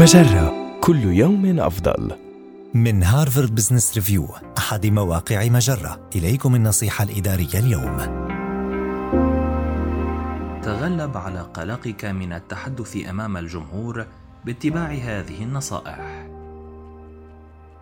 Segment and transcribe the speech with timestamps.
[0.00, 0.78] مجرة.
[0.80, 2.12] كل يوم أفضل.
[2.74, 6.00] من Harvard Business Review أحد مواقع مجرة.
[6.16, 7.96] إليكم النصيحة الإدارية اليوم.
[10.62, 14.06] تغلب على قلقك من التحدث أمام الجمهور
[14.44, 16.28] باتباع هذه النصائح.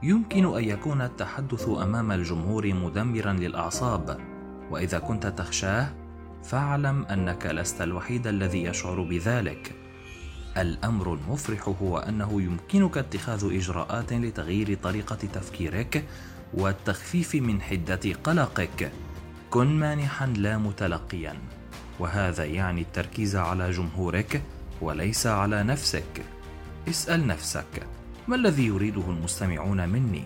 [0.03, 4.19] يمكن أن يكون التحدث أمام الجمهور مدمرا للأعصاب
[4.71, 5.89] وإذا كنت تخشاه
[6.45, 9.88] فاعلم أنك لست الوحيد الذي يشعر بذلك.
[10.59, 16.05] الأمر المفرح هو أنه يمكنك اتخاذ إجراءات لتغيير طريقة تفكيرك
[16.55, 18.93] والتخفيف من حدة قلقك.
[19.51, 21.35] كن مانحا لا متلقيا
[21.99, 24.43] وهذا يعني التركيز على جمهورك
[24.81, 26.25] وليس على نفسك.
[26.89, 27.87] اسأل نفسك
[28.29, 30.25] ما الذي يريده المستمعون مني؟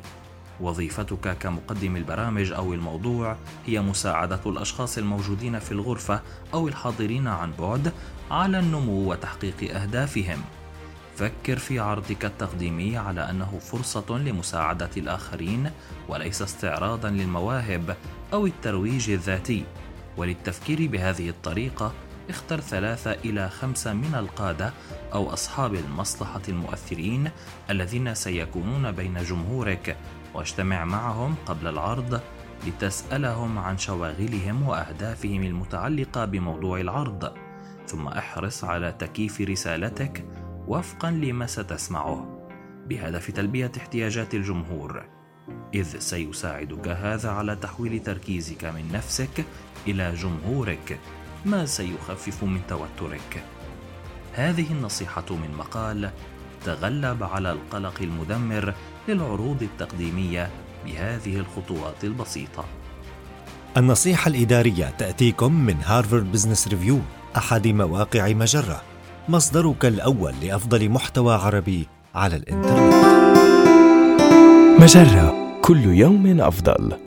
[0.60, 6.20] وظيفتك كمقدم البرامج أو الموضوع هي مساعدة الأشخاص الموجودين في الغرفة
[6.54, 7.92] أو الحاضرين عن بعد
[8.30, 10.38] على النمو وتحقيق أهدافهم.
[11.16, 15.70] فكر في عرضك التقديمي على أنه فرصة لمساعدة الآخرين
[16.08, 17.96] وليس استعراضا للمواهب
[18.32, 19.64] أو الترويج الذاتي.
[20.16, 21.92] وللتفكير بهذه الطريقة
[22.30, 24.72] اختر ثلاثة إلى خمسة من القادة
[25.12, 27.30] أو أصحاب المصلحة المؤثرين
[27.70, 29.96] الذين سيكونون بين جمهورك.
[30.34, 32.20] واجتمع معهم قبل العرض
[32.66, 37.32] لتسألهم عن شواغلهم وأهدافهم المتعلقة بموضوع العرض.
[37.86, 40.24] ثم أحرص على تكييف رسالتك
[40.66, 42.48] وفقا لما ستسمعه.
[42.88, 45.04] بهدف تلبية احتياجات الجمهور.
[45.74, 49.44] إذ سيساعدك هذا على تحويل تركيزك من نفسك
[49.86, 50.98] إلى جمهورك.
[51.44, 53.42] ما سيخفف من توترك؟
[54.32, 56.10] هذه النصيحة من مقال
[56.66, 58.74] تغلب على القلق المدمر
[59.08, 60.50] للعروض التقديمية
[60.86, 62.64] بهذه الخطوات البسيطة.
[63.76, 66.98] النصيحة الإدارية تأتيكم من Harvard Business Review
[67.36, 68.82] أحد مواقع مجرة،
[69.28, 73.02] مصدرك الأول لأفضل محتوى عربي على الإنترنت.
[74.80, 77.01] مجرة كل يوم أفضل.